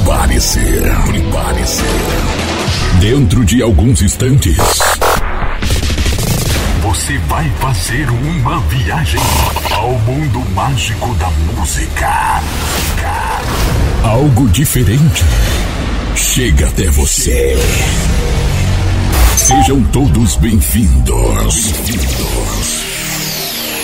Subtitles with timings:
[0.00, 0.60] Prepare-se,
[1.06, 1.82] prepare-se.
[3.00, 4.56] Dentro de alguns instantes,
[6.82, 9.20] você vai fazer uma viagem
[9.70, 12.40] ao mundo mágico da música.
[14.02, 15.22] Algo diferente
[16.16, 17.56] chega até você.
[19.36, 21.72] Sejam todos bem-vindos.
[21.72, 22.89] Bem-vindos.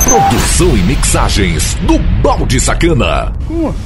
[0.03, 3.31] Produção e mixagens do Balde Sacana.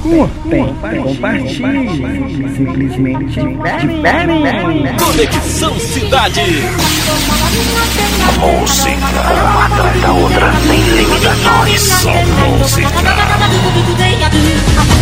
[0.02, 4.96] Curtem, compartilhe, simplesmente diferem.
[4.98, 6.40] Conexão Cidade.
[8.40, 11.80] Música, uma atrás da outra, sem limitações.
[11.82, 13.02] Só música.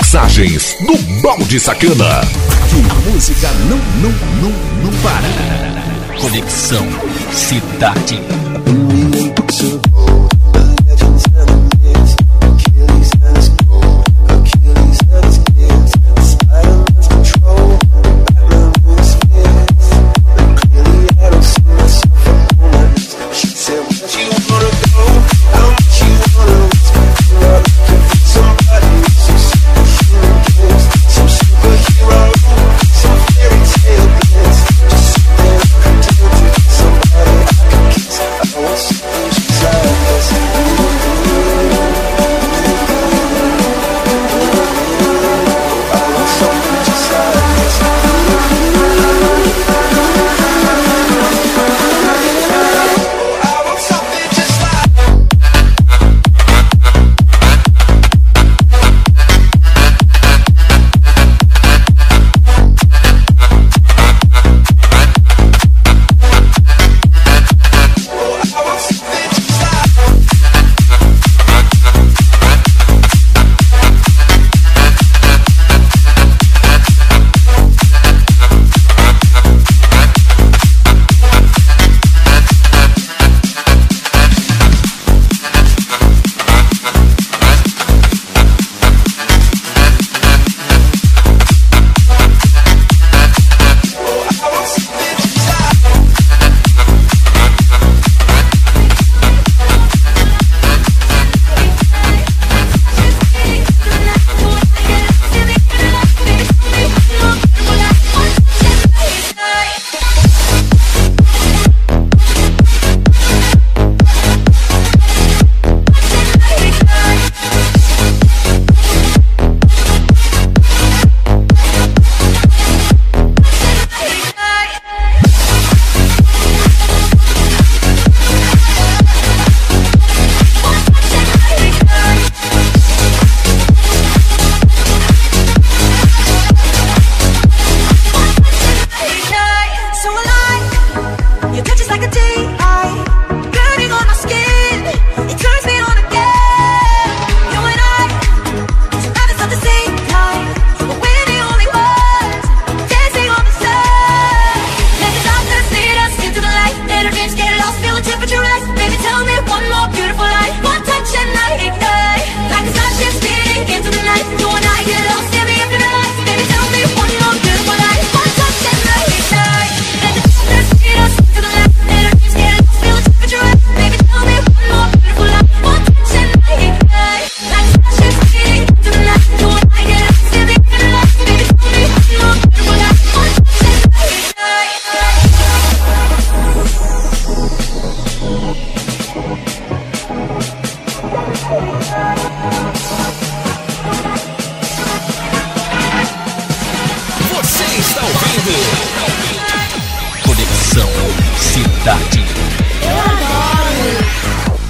[0.00, 2.22] mixagens do Balde Sacana.
[2.70, 4.10] Que música não, não,
[4.40, 4.50] não,
[4.82, 6.20] não para.
[6.20, 6.86] Conexão
[7.32, 8.18] Cidade.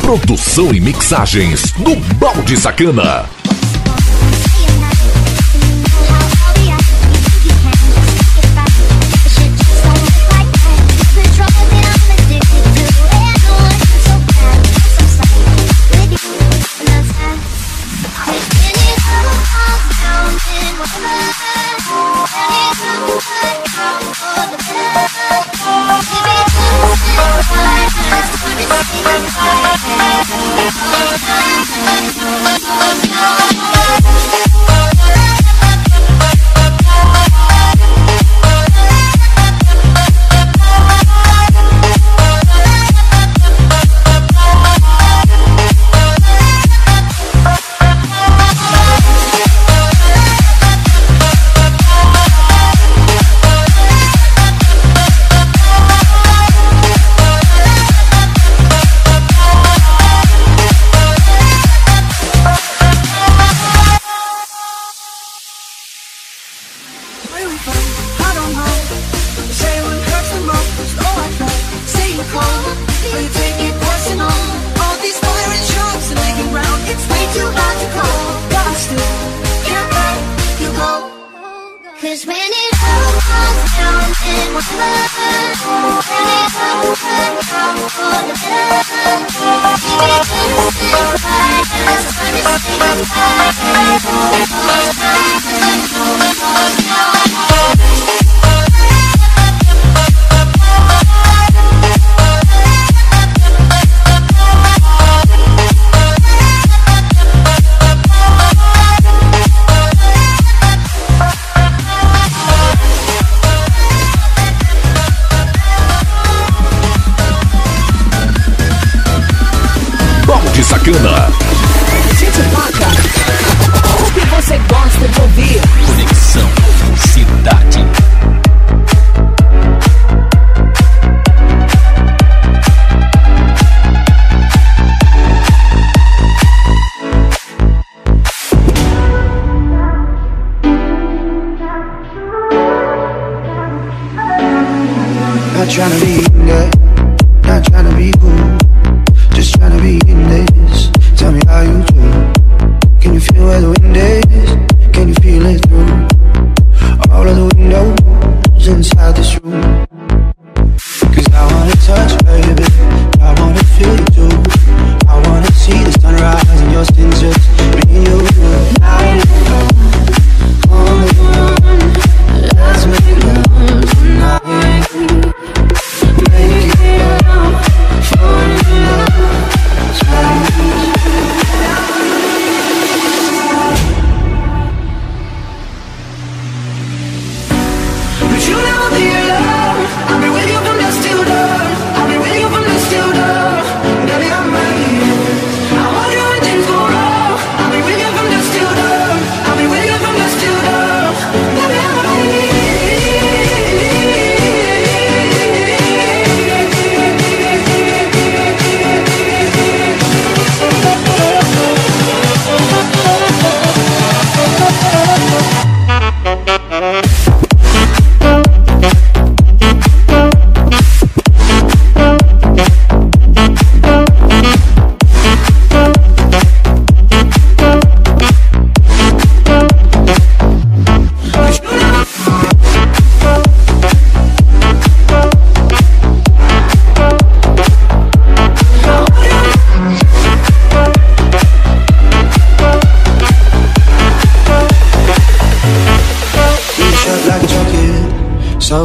[0.01, 3.40] Produção e mixagens do Balde Sacana.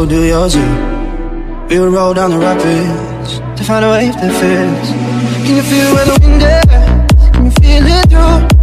[0.05, 1.67] do yours yeah.
[1.69, 4.89] We will roll down the rapids To find a wave that fits
[5.45, 7.31] Can you feel where the wind is?
[7.31, 8.54] Can you feel it through?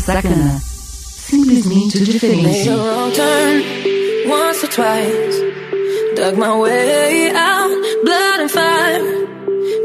[0.00, 0.60] de sacana.
[1.28, 2.64] Simplesmente diferente.
[3.14, 3.62] Turn,
[4.26, 5.40] once or twice.
[6.16, 7.70] Dug my way out,
[8.04, 9.26] blood and fire.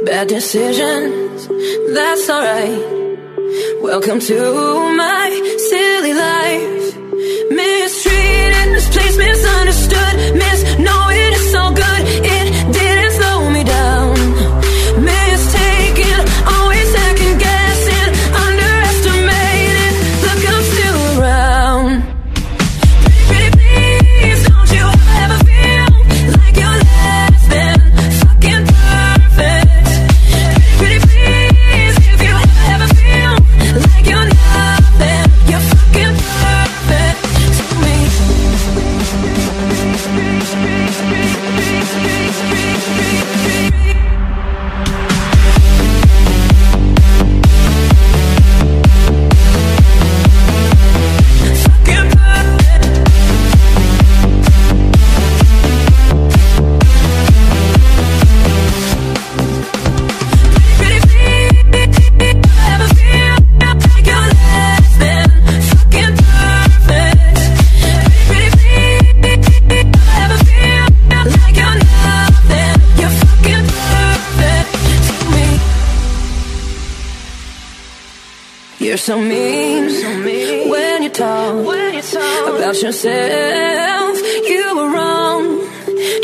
[0.06, 1.48] Bad decisions,
[1.94, 2.80] that's alright.
[3.82, 4.40] Welcome to
[4.96, 5.30] my
[5.70, 6.98] silly life.
[7.52, 12.02] Mistreated, misplaced, misunderstood, misknowing it's all good.
[12.26, 12.35] It
[82.86, 84.18] yourself.
[84.48, 85.68] You were wrong.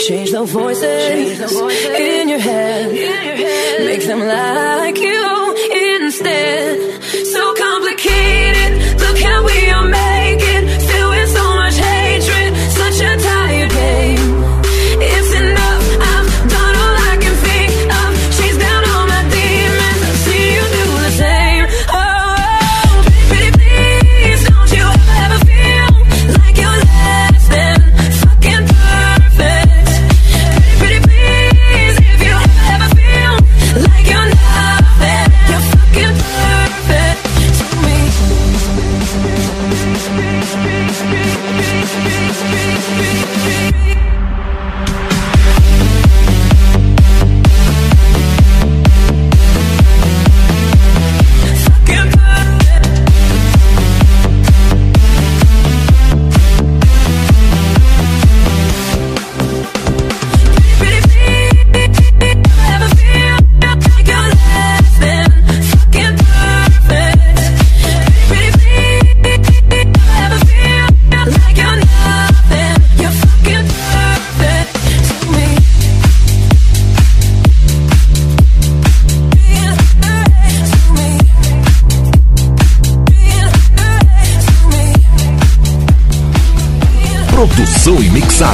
[0.07, 1.85] Change the voices, Change the voices.
[1.85, 3.85] In, your in your head.
[3.85, 5.40] Make them like you.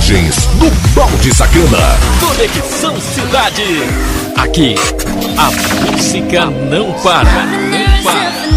[0.07, 1.77] Imagens no Balde Sacana.
[2.21, 3.63] Conexão Cidade.
[4.37, 4.73] Aqui,
[5.37, 7.45] a música não para.
[7.45, 8.56] Não para.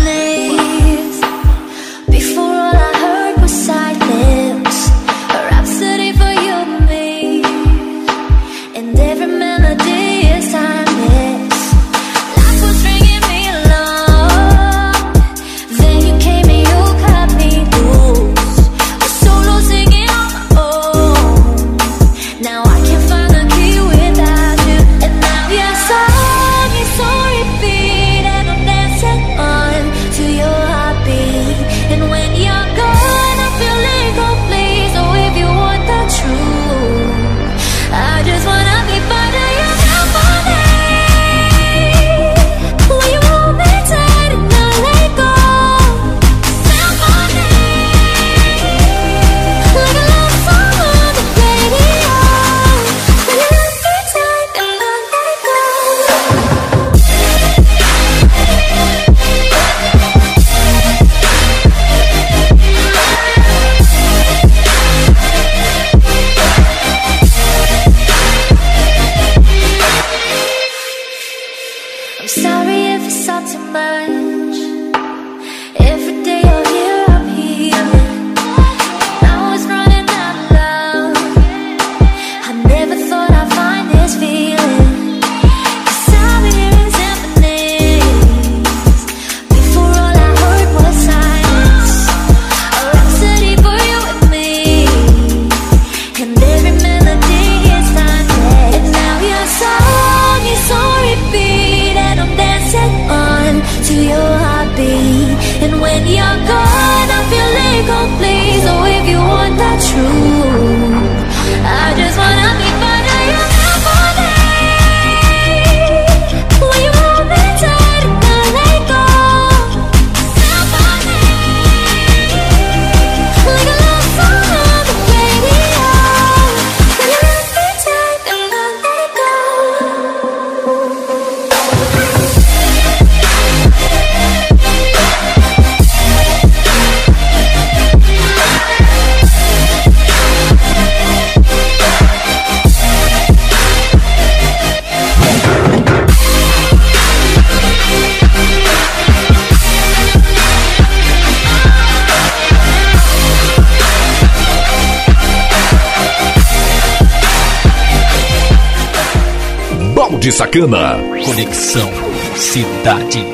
[160.30, 160.98] de Sacana.
[161.24, 161.90] Conexão
[162.36, 163.26] Cidade.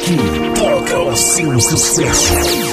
[0.00, 0.16] Que
[0.60, 2.67] toca o seu sucesso.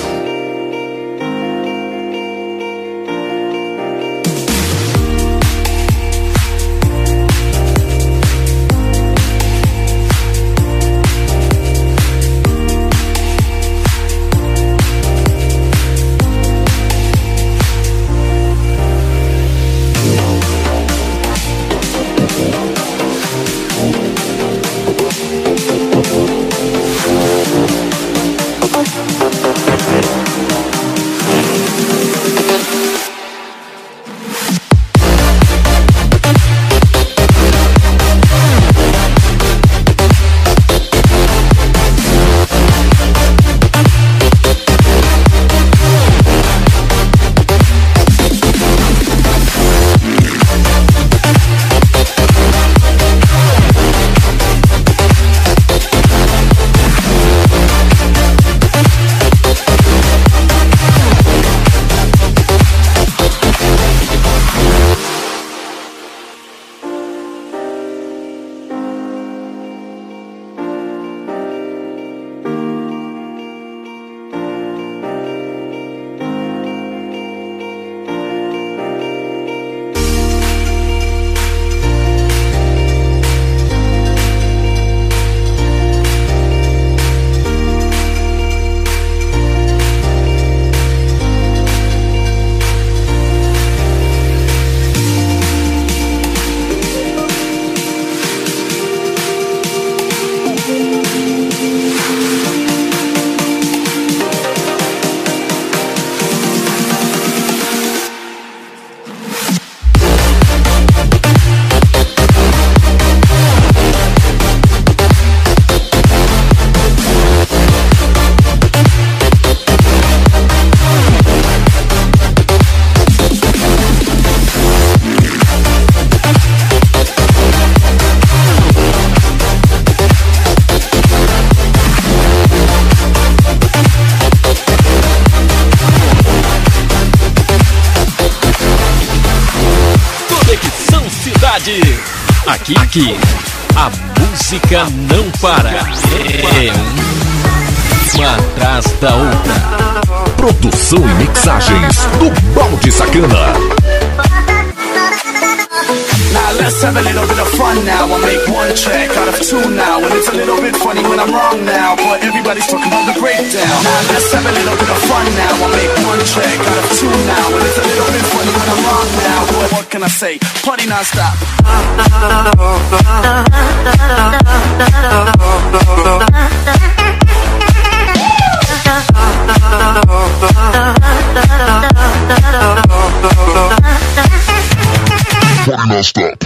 [185.66, 186.45] Fucking all stop.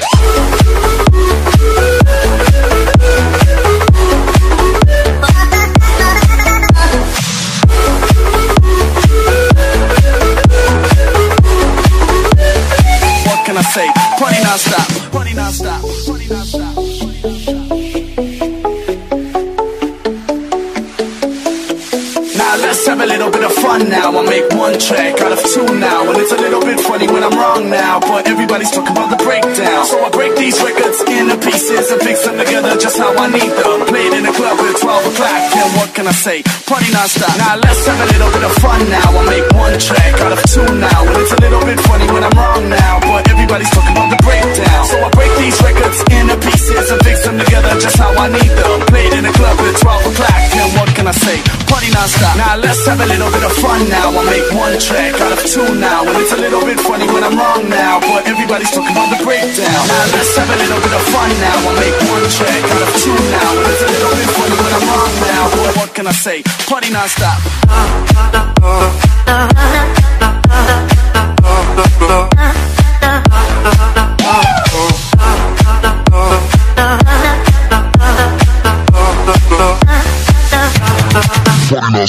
[36.10, 39.14] I say, party non-stop Now let's have a little bit of fun now.
[39.14, 41.06] I'll make one track out of two now.
[41.06, 44.18] And it's a little bit funny when I'm wrong now But everybody's talking about the
[44.26, 44.86] breakdown.
[44.90, 48.50] So I break these records into pieces And fix them together just how I need
[48.50, 48.82] them.
[48.90, 51.59] Played in a club at 12 o'clock And what can I say?
[51.70, 52.36] Party non-stop.
[52.36, 54.10] Now let's have a little bit of fun now.
[54.10, 57.24] I make one track out of two now, and it's a little bit funny when
[57.24, 59.86] I'm wrong now, but everybody's talking about the breakdown.
[59.86, 61.58] Now let's have a little bit of fun now.
[61.70, 64.72] I make one track out of two now, and it's a little bit funny when
[64.74, 66.42] I'm wrong now, but what can I say?
[66.66, 67.38] Party non-stop.
[67.70, 68.90] Uh, uh,
[69.30, 69.89] uh,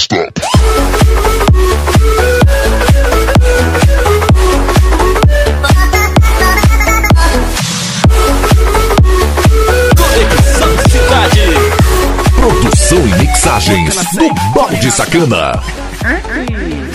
[0.01, 0.41] Party non-stop.
[9.97, 11.45] Conexão Cidade.
[12.35, 15.63] Produção e mixagens do Balde Sacana.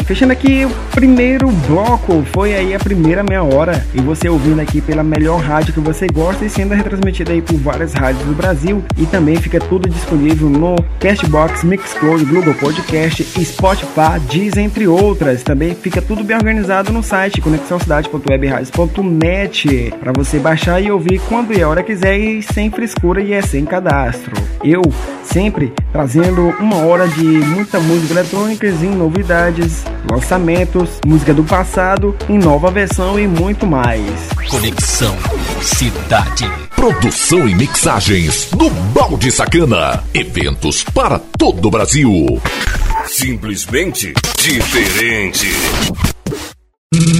[0.06, 4.80] Fechando aqui o primeiro bloco, foi aí a primeira meia hora e você ouvindo aqui
[4.80, 8.86] pela melhor rádio que você gosta e sendo retransmitida aí por várias rádios do Brasil
[9.00, 15.41] e também fica tudo disponível no Castbox, Mixcloud, Google Podcast, Spotify, Deezer, entre outras.
[15.41, 21.63] Também fica tudo bem organizado no site conexãocidade.webradios.net para você baixar e ouvir quando e
[21.63, 24.36] a hora quiser e sem frescura e é sem cadastro.
[24.63, 24.84] Eu
[25.24, 32.38] sempre trazendo uma hora de muita música eletrônica e novidades, lançamentos, música do passado, em
[32.38, 34.30] nova versão e muito mais.
[34.50, 35.15] Conexão
[35.62, 36.50] Cidade.
[36.76, 40.04] Produção e mixagens do Balde Sacana.
[40.13, 42.41] Eventos para todo o Brasil.
[43.08, 45.48] Simplesmente diferente.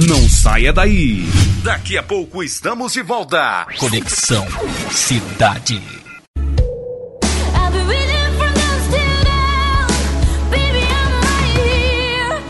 [0.08, 1.28] Não saia daí.
[1.62, 3.66] Daqui a pouco estamos de volta.
[3.78, 4.46] Conexão
[4.90, 6.05] Cidade.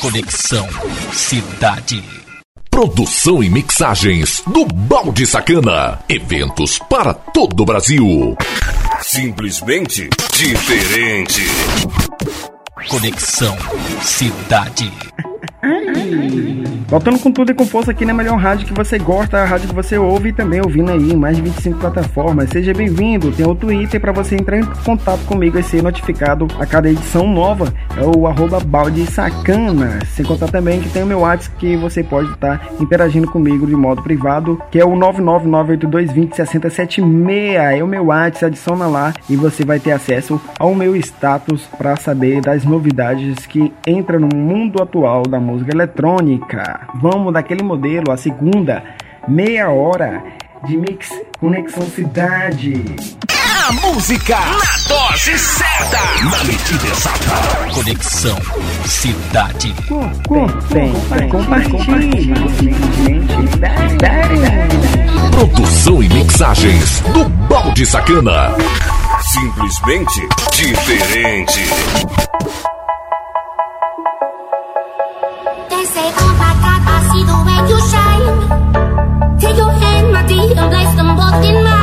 [0.00, 0.68] Conexão
[1.12, 2.02] Cidade.
[2.70, 6.00] Produção e mixagens do Balde Sacana.
[6.08, 8.36] Eventos para todo o Brasil.
[9.00, 11.42] Simplesmente diferente.
[12.88, 13.56] Conexão
[14.02, 14.92] Cidade.
[16.86, 19.68] Voltando com tudo e com força aqui na melhor rádio que você gosta, a rádio
[19.68, 22.50] que você ouve e também ouvindo aí em mais de 25 plataformas.
[22.50, 23.32] Seja bem-vindo.
[23.32, 27.26] Tem o Twitter para você entrar em contato comigo e ser notificado a cada edição
[27.26, 27.72] nova.
[27.96, 29.98] É o arroba balde sacana.
[30.06, 33.74] Sem contar também que tem o meu WhatsApp que você pode estar interagindo comigo de
[33.74, 37.54] modo privado, que é o 99982206076.
[37.54, 41.96] É o meu WhatsApp, adiciona lá e você vai ter acesso ao meu status para
[41.96, 46.03] saber das novidades que entram no mundo atual da música eletrônica.
[47.00, 48.84] Vamos daquele modelo, a segunda
[49.26, 50.22] meia hora
[50.66, 51.08] de mix
[51.40, 52.84] Conexão Cidade.
[53.66, 55.98] A música na dose certa.
[56.24, 57.74] Na medida exata.
[57.74, 58.36] Conexão
[58.84, 59.74] Cidade.
[60.70, 60.92] Bem,
[61.30, 62.34] compartilhe.
[65.30, 68.54] Produção e mixagens do Balde Sacana.
[69.22, 71.62] Simplesmente diferente.
[77.68, 79.38] You shine.
[79.38, 81.73] Take your hand, my dear, and place them both in mine.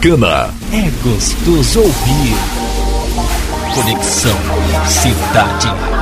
[0.00, 0.48] Sacana.
[0.72, 2.34] É gostoso ouvir.
[3.74, 4.34] Conexão
[4.88, 5.99] Cidade.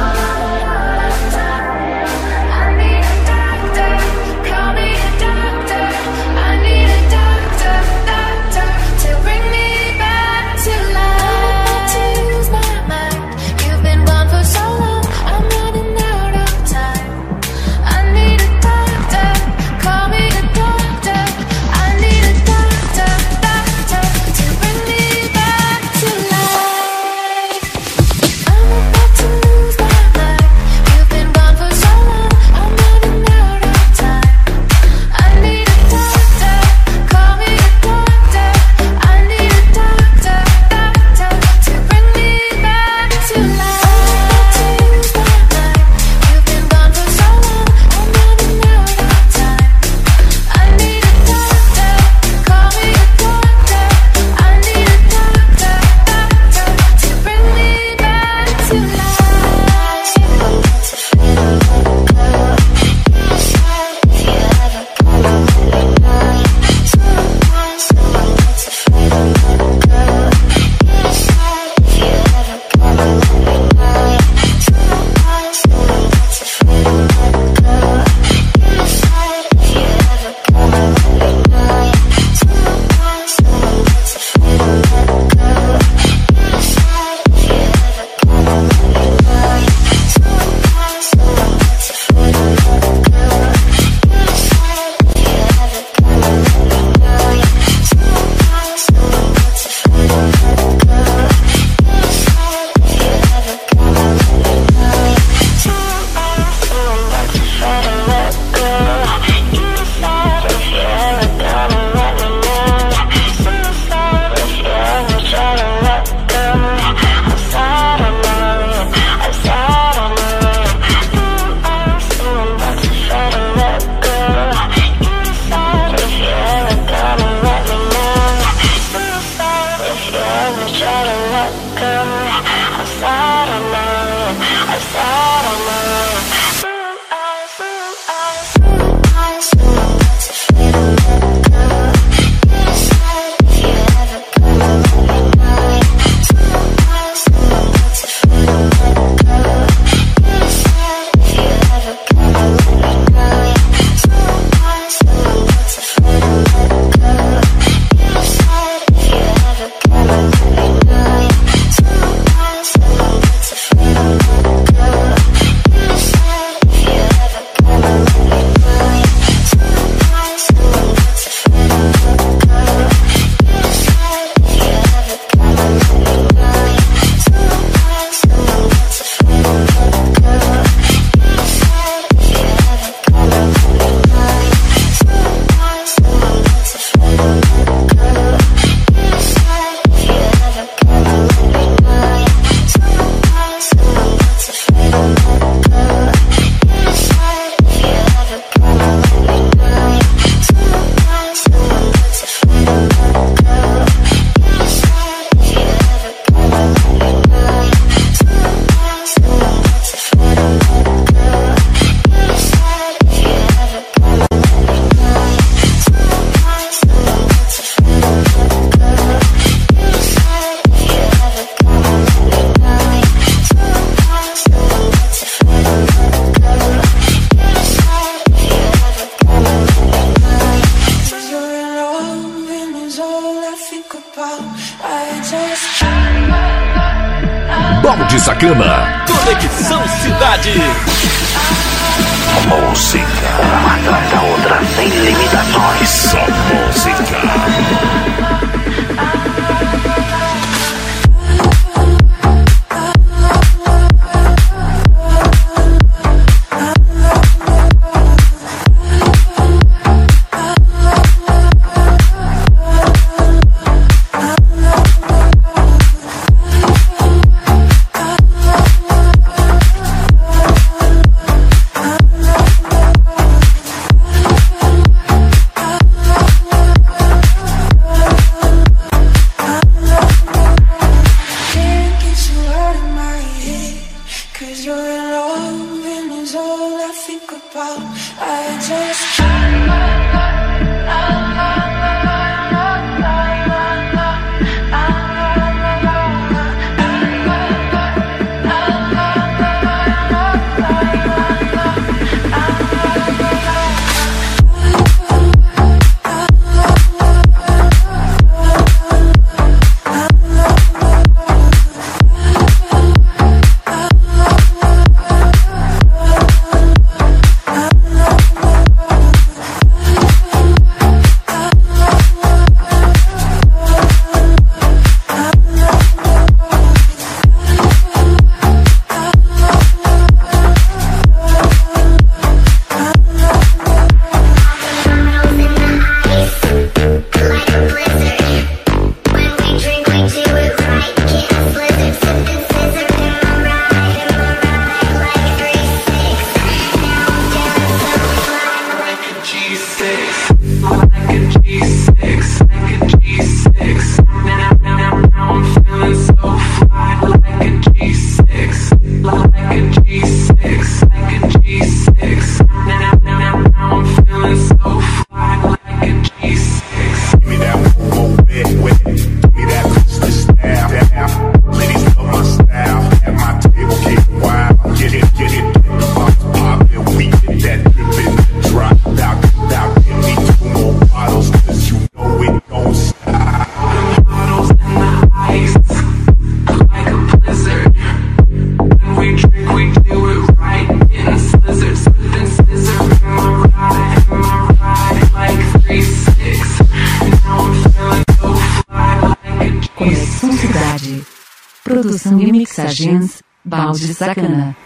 [402.68, 404.56] Mixagens, balde sacana.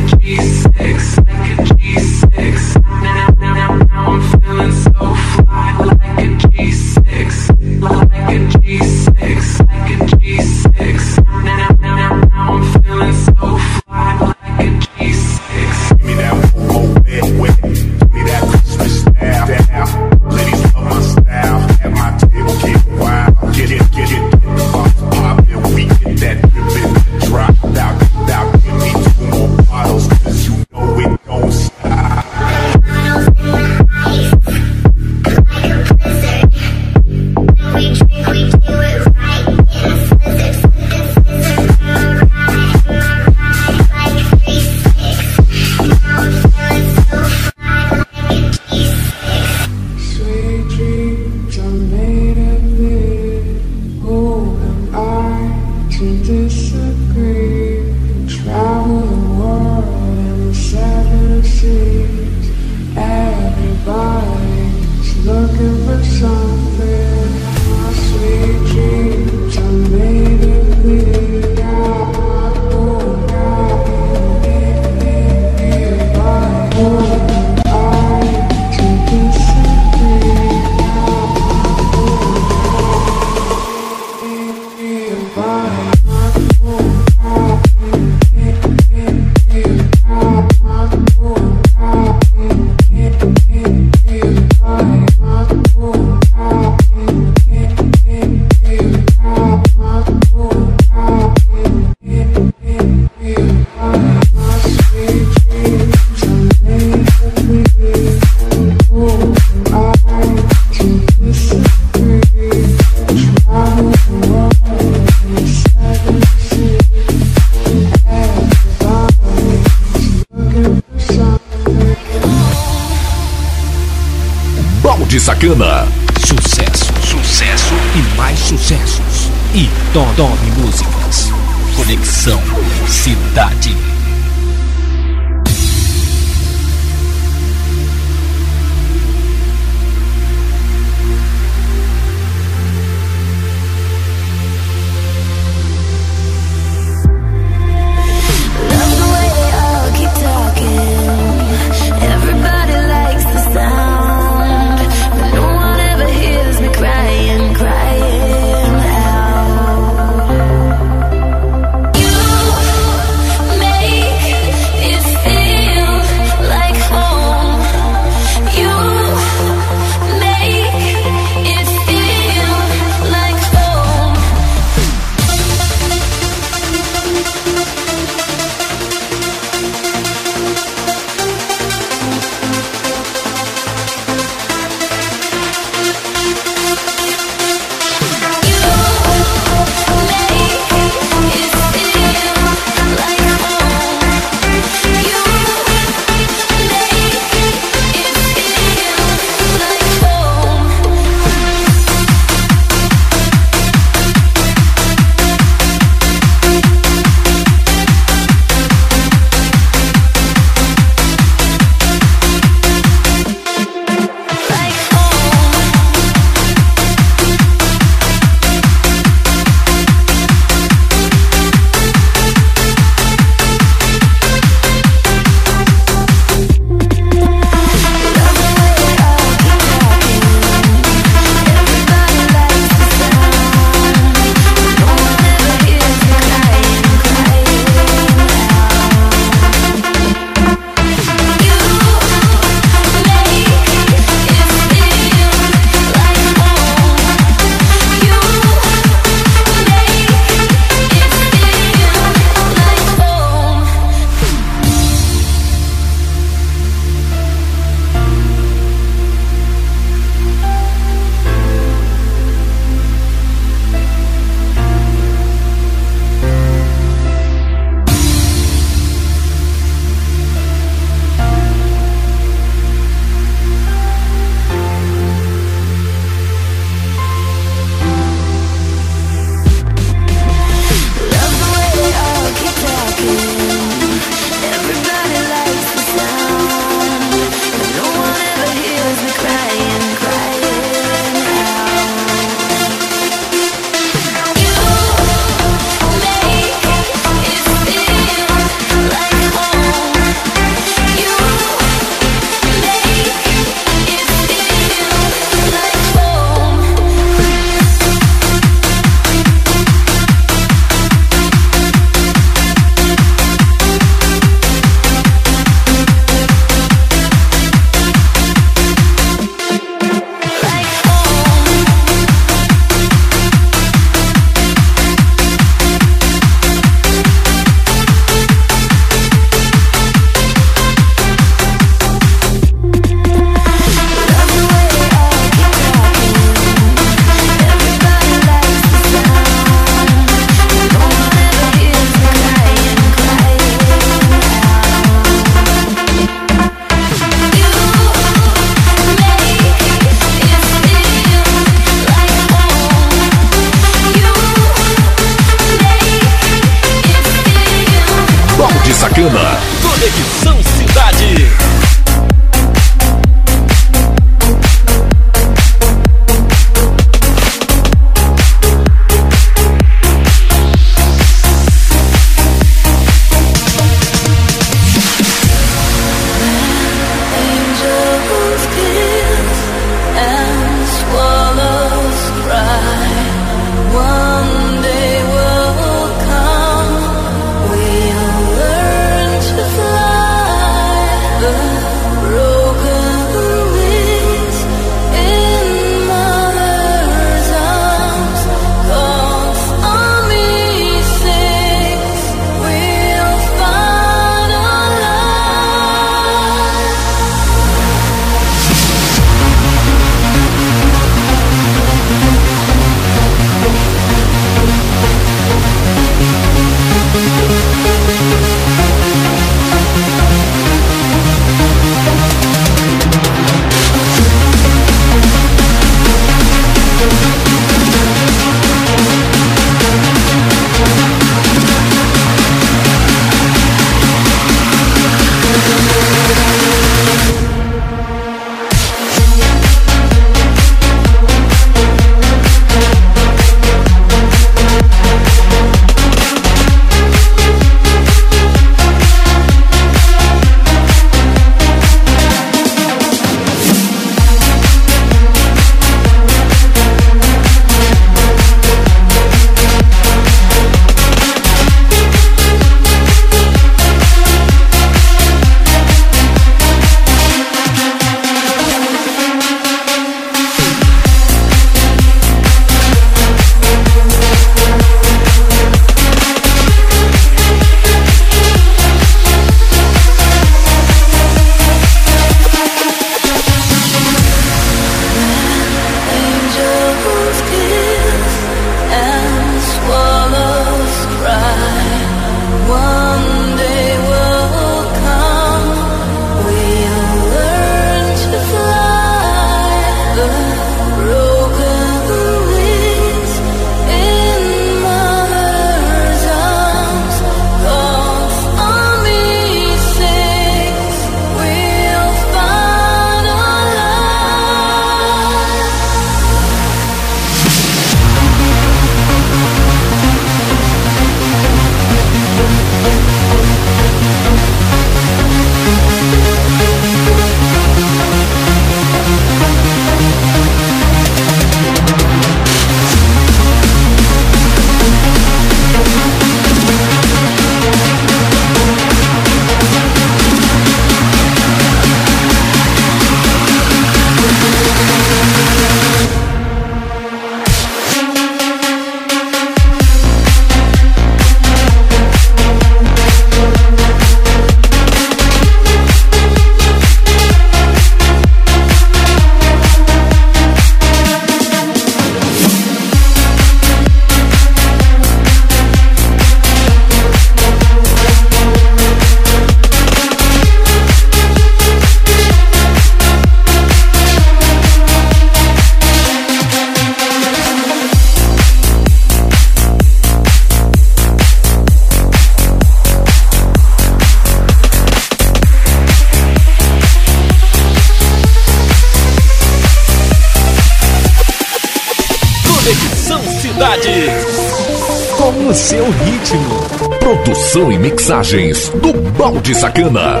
[597.04, 600.00] Produção e mixagens do Balde Sacana.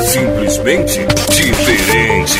[0.00, 2.38] Simplesmente diferente.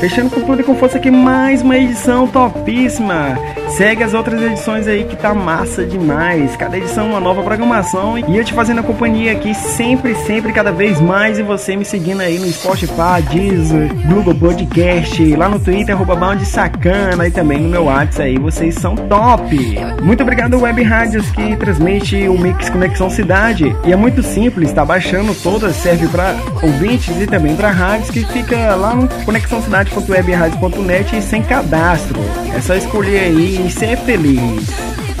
[0.00, 3.38] Fechando com tudo e com força aqui, mais uma edição topíssima.
[3.76, 6.56] Segue as outras edições aí que tá massa demais.
[6.56, 10.72] Cada edição uma nova programação e eu te fazendo a companhia aqui sempre, sempre, cada
[10.72, 11.38] vez mais.
[11.38, 17.26] E você me seguindo aí no Spotify, Deezer, Google Podcast, lá no Twitter, arroba Sacana
[17.26, 18.38] e também no meu WhatsApp aí.
[18.38, 19.56] Vocês são top!
[20.02, 23.74] Muito obrigado, Web Rádios, que transmite o Mix Conexão Cidade.
[23.84, 28.24] E é muito simples, tá baixando todas, serve para ouvintes e também para rádios que
[28.24, 32.20] fica lá no conexãocidade.webradio.net sem cadastro.
[32.54, 34.68] É só escolher aí e ser feliz.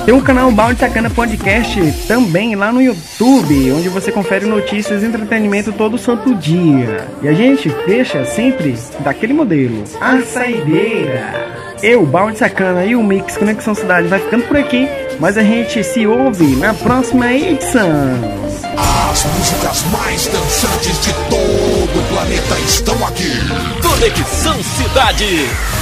[0.04, 5.06] Tem o canal Balde Sacana Podcast também lá no YouTube, onde você confere notícias e
[5.06, 7.06] entretenimento todo santo dia.
[7.22, 11.52] E a gente fecha sempre daquele modelo, a saideira.
[11.82, 14.88] Eu, Balde Sacana e o Mix Conexão Cidade vai ficando por aqui,
[15.20, 17.90] mas a gente se ouve na próxima edição.
[19.10, 23.30] As músicas mais dançantes de todo o planeta estão aqui.
[23.82, 25.81] Conexão Cidade.